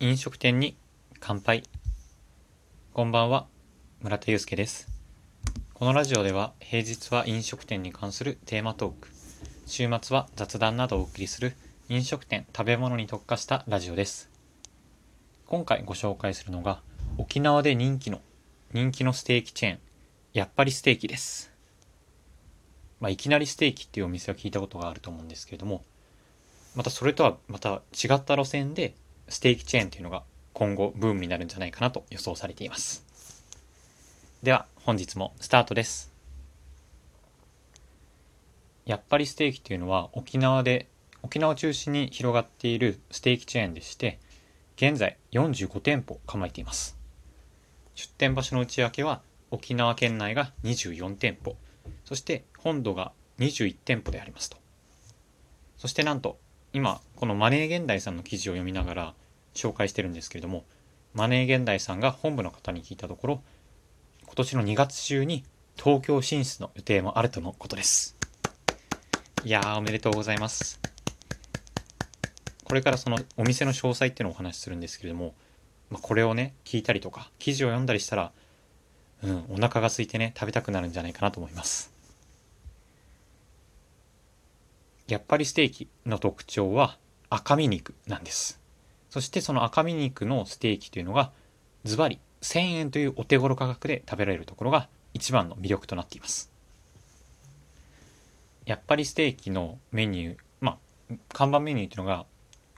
[0.00, 0.76] 飲食店に
[1.18, 1.64] 乾杯。
[2.92, 3.48] こんばんは
[4.00, 4.86] 村田祐介です。
[5.74, 9.08] このラジオでは平日は飲食店に関するテーマトーク
[9.66, 11.56] 週末は雑談などをお送りする
[11.88, 14.30] 飲食店食べ物に特化したラジオです。
[15.48, 16.80] 今回ご紹介するのが
[17.16, 18.20] 沖縄で人気の
[18.72, 19.78] 人気のステーキチェーン
[20.32, 21.50] やっぱりステーキです。
[23.00, 25.82] まあ、いきなりステーキっていうお店は聞いたことがあると思うんですけれども
[26.76, 28.94] またそれとはまた違った路線で
[29.28, 30.22] ステーキチェーンっていうのが
[30.52, 33.04] 今後ブームになるんじゃないかなと予想されています。
[34.42, 36.12] では本日もスタートです。
[38.86, 40.88] やっぱりステーキっていうのは沖縄で
[41.22, 44.18] 沖縄を中心に広がっているステーキチェーンでして
[44.76, 46.96] 現在45店舗構えています。
[47.94, 51.56] 出店場所の内訳は沖縄県内が24店舗。
[52.04, 54.56] そして本土が21店舗でありますと。
[55.76, 56.38] そしてなんと、
[56.72, 59.14] 今、このマネー現代さんの記事を読みながら
[59.58, 60.64] 紹介してるんですけれども、
[61.14, 63.42] マネー現代さんが本部の方に聞いたところ、
[64.24, 65.44] 今年の2月中に
[65.76, 68.16] 東京進出の予定もあるとのことです。
[69.44, 70.80] いやー、おめでとうございます。
[72.64, 75.34] これからそのお店の詳細っていうのをお話しするんですけれども、
[75.90, 78.32] まあ、これをね、聞いたりとか、記事を読んだりしたら、
[79.22, 81.92] うん、お腹が空いてね、食べたくなるんじゃないかなと思います。
[85.08, 86.98] やっぱりステーキの特徴は
[87.30, 88.60] 赤身肉なんです。
[89.10, 91.32] そしてその赤身肉のステーキというのが
[91.84, 96.50] ズバリ1000円というお手頃価格で食べられるところが一番の魅力となっています。
[98.66, 100.78] やっぱりステーキのメニュー、ま
[101.10, 102.26] あ、看板メニューというのが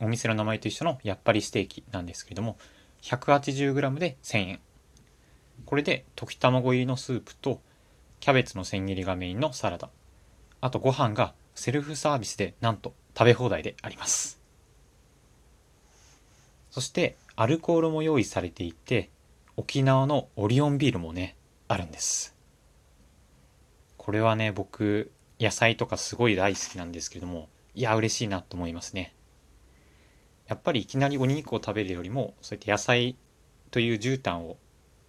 [0.00, 2.56] お店の名前と一緒のやっぱりステーキなんですけれども
[3.02, 4.60] 180g で1000円。
[5.66, 7.60] これで溶き卵入りのスープと
[8.20, 9.90] キャベツの千切りがメインのサラダ。
[10.60, 14.39] あとご飯がセルフサービスでなんと食べ放題であります。
[16.70, 19.10] そしてアルコールも用意されていて
[19.56, 21.36] 沖縄のオリオンビールもね
[21.68, 22.34] あるんです。
[23.96, 29.14] これはね僕野菜とかすごい大好きなんですけれどもいや嬉しいなと思いますね。
[30.48, 33.16] やっぱりいきなりお肉を食べるよりもそうやって野菜
[33.70, 34.56] という絨毯を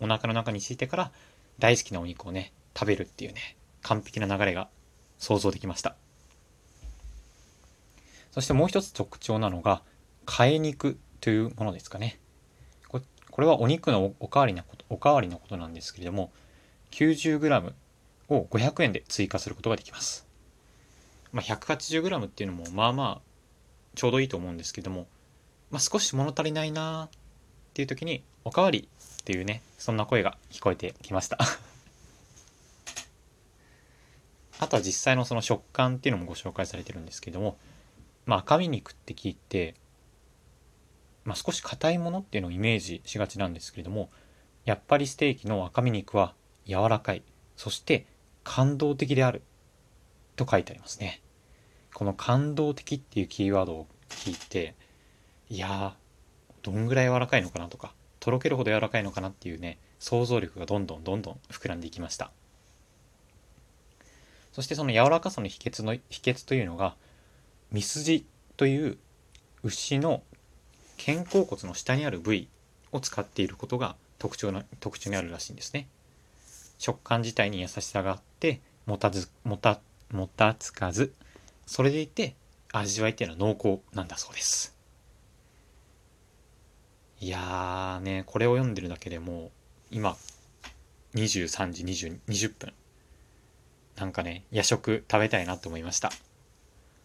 [0.00, 1.12] お腹の中に敷いてから
[1.58, 4.68] 大好きなお肉をね食べるっていうね完璧な流れが
[5.18, 5.96] 想像できました。
[8.32, 9.82] そしてもう一つ特徴なのが
[10.26, 10.98] 替え肉。
[11.20, 12.18] というものですかね。
[13.30, 16.32] これはお肉のおかわりなことおかわりのことなんですけれども
[16.90, 17.72] 90g
[18.30, 20.26] を500円で追加することができます、
[21.30, 23.28] まあ、180g っていうのもまあまあ
[23.94, 25.06] ちょうどいいと思うんですけども、
[25.70, 27.08] まあ、少し物足りないなっ
[27.74, 28.88] ていう時におかわり
[29.20, 31.38] っていうねそんな声が聞こえてきました。
[34.58, 37.56] あとは実際のその食感っていうのもご紹介されてるんですけども
[38.28, 39.74] まあ、赤身肉って聞いて、
[41.28, 44.08] まあ、少し硬いものっていうのをイメージしがちなんですけれども
[44.64, 46.34] やっぱりステーキの赤身肉は
[46.66, 47.22] 柔らかい。
[47.54, 48.06] そして
[48.44, 49.42] 感動的である。
[50.36, 51.20] と書いてありますね。
[51.92, 54.74] この感動的っていうキーワードを聞いて
[55.50, 55.94] いや
[56.62, 62.30] どんぐらい柔らかいのかなとかとろけるほど柔らかいのかなっていうね想像力がどんどんどんどん膨らんでいきました。
[64.52, 66.96] そしてその柔らかさの秘訣の秘訣というのが
[67.70, 68.24] ミスジ
[68.56, 68.98] という
[69.62, 70.22] 牛の
[70.98, 72.48] 肩甲骨の下にある部位
[72.92, 75.88] を使っていることが特徴な特徴にあるらしいんですね。
[76.78, 81.12] 食感自体に優しさがあってもたずもたもたつかず
[81.66, 82.34] それでいて
[82.72, 84.76] 味わいっていうのは濃厚なんだそうです。
[87.20, 89.50] いやーねこれを読んでるだけでもう
[89.90, 90.16] 今
[91.14, 92.72] 23時 20, 20分。
[93.96, 96.10] なんかね夜食食べたいなと思いました。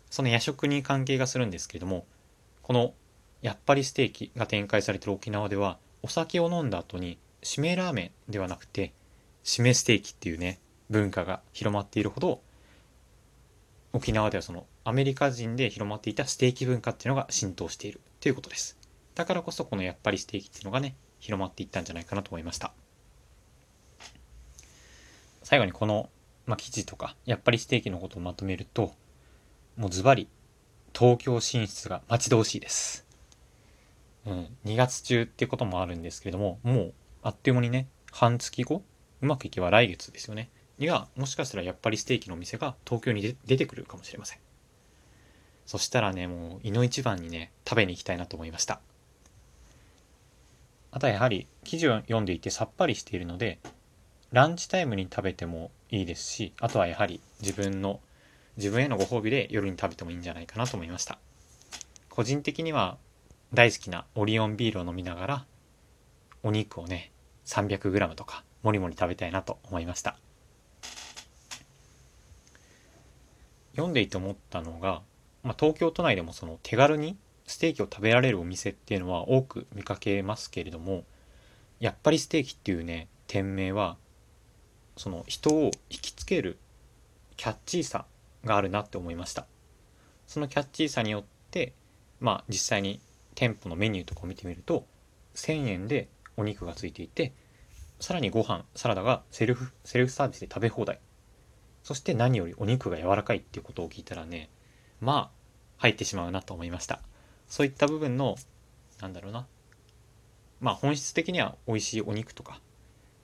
[0.09, 2.05] その夜食に関係がするんですけれども
[2.61, 2.93] この
[3.43, 8.93] やっぱりステーキが展開されてる沖縄ではお酒を飲んだ後に締めラーメンではなくて
[9.43, 10.59] 締めステーキっていうね
[10.89, 12.39] 文化が広まっているほど
[13.91, 18.77] 沖縄ではそのアメリカ人で広まっていたステーキ文化っていうのが浸透しているということです
[19.13, 22.71] だからこそこのやっぱりステーキっていうのがね広まっていったんじゃないかなと思いました
[25.43, 26.09] 最後にこの、
[26.45, 28.93] まあ、記事とかやっぱりステーキのことをまとめると
[29.75, 30.29] もうズバリ
[30.97, 33.02] 東京進出が待ち遠しいです。
[34.25, 38.83] うん、2月中っていうこともあるんですけれども、もうあっという間にね、半月後、
[39.21, 40.49] うまくいけば来月ですよね。
[40.77, 44.39] には、もしかしたらやっぱりステーキのお店が東京に出てくるかもしれません。
[45.65, 48.81] そしたらね、もう、いの一番にね、食べに行きたいなと思いました。
[50.91, 53.59] あとはやはり、記事を読んでいてさっぱりしているので、
[54.31, 58.01] ランチタイムに食べてもいいですし、あとはやはり自分の
[58.57, 61.17] 自分へのご褒美で夜に食べてもいいんじゃないかなと思いました
[62.09, 62.97] 個人的には
[63.53, 65.45] 大好きなオリオンビールを飲みながら
[66.41, 67.11] お肉をね
[67.45, 70.17] 300g とかもりもり食べたいなと思いました。
[73.73, 75.01] 読んでいて思ったのが、
[75.43, 81.03] まあ、東京都内でもその手軽にステーキを食べられるお店っていうのは多く見かけますけれども
[81.79, 83.97] やっぱりステーキっていうね店名は
[84.95, 86.57] その人を引きつける
[87.35, 88.05] キャッチーさ
[88.45, 89.45] があるなって思いました。
[90.27, 91.73] そのキャッチーさによって
[92.19, 92.99] まあ実際に
[93.35, 94.85] 店舗のメニューとかを見てみると
[95.35, 97.33] 1000円でお肉がついていて
[97.99, 100.99] さらにご飯サラダがセルフセルフサービスで食べ放題。
[101.83, 104.49] そして何よりお肉が柔らかいっていうことを聞いたらね
[105.01, 105.43] まあ
[105.77, 107.01] 入ってしまうなと思いました。
[107.47, 108.35] そういった部分の
[109.01, 109.45] なんだろうな。
[110.59, 112.61] まあ本質的には美味しいお肉とか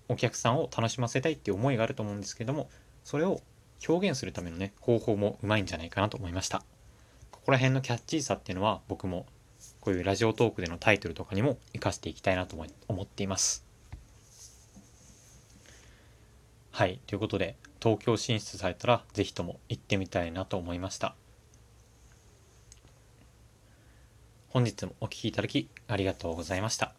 [0.07, 2.69] お客さんを楽しませたいっていう思いがあると思うんですけども
[3.03, 3.41] それを
[3.87, 6.63] 表現するためのね方法もうまいんじゃないかなと思いました。
[7.31, 9.25] ここら辺のキャッチーさっていうのは僕も
[9.81, 12.55] こういうラジオトークでのタイトルとかにも活かしていきたいなと
[12.87, 13.65] 思っています
[16.71, 21.15] はいということで東京進出されたら是非とも行ってみたいなと思いました
[24.51, 26.93] 本日もお聴きいただきありがとうございました。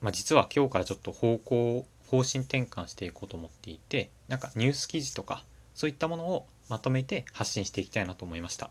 [0.00, 8.70] まあ、実は今日からちょっと方向、方針転換していこうと思っていて、なんかニュース記事とか、そういったものをまとめて発信していきたいなと思いました。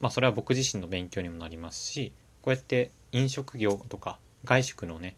[0.00, 2.12] まあ、それは僕自身の勉強にもなりますし、
[2.42, 5.16] こうやって飲食業とか外食のね、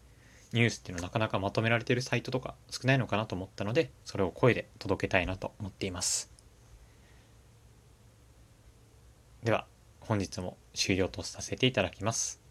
[0.53, 6.31] ニュースっていうのはなかなかまとめられてるサイトとか少ないのかなと思ったので、それを声で届けたいなと思っています。
[9.43, 9.67] では、
[9.99, 12.41] 本日も終了とさせていただきます。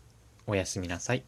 [0.46, 1.24] おやすみなさい。